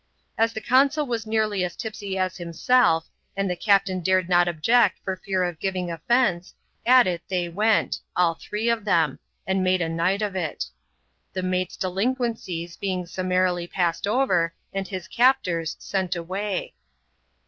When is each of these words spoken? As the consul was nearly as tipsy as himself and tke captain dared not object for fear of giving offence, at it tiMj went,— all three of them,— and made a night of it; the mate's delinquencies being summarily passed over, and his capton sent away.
As 0.35 0.51
the 0.51 0.61
consul 0.61 1.05
was 1.05 1.27
nearly 1.27 1.63
as 1.63 1.75
tipsy 1.75 2.17
as 2.17 2.35
himself 2.37 3.07
and 3.37 3.47
tke 3.51 3.59
captain 3.63 3.99
dared 3.99 4.27
not 4.27 4.47
object 4.47 4.97
for 5.05 5.15
fear 5.15 5.43
of 5.43 5.59
giving 5.59 5.91
offence, 5.91 6.55
at 6.87 7.05
it 7.05 7.21
tiMj 7.29 7.53
went,— 7.53 7.99
all 8.17 8.33
three 8.33 8.67
of 8.67 8.83
them,— 8.83 9.19
and 9.45 9.63
made 9.63 9.79
a 9.79 9.87
night 9.87 10.23
of 10.23 10.35
it; 10.35 10.65
the 11.33 11.43
mate's 11.43 11.77
delinquencies 11.77 12.77
being 12.77 13.05
summarily 13.05 13.67
passed 13.67 14.07
over, 14.07 14.55
and 14.73 14.87
his 14.87 15.07
capton 15.07 15.67
sent 15.79 16.15
away. 16.15 16.73